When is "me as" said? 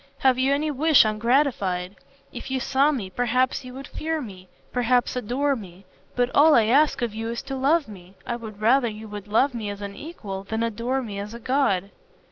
9.53-9.79, 11.03-11.35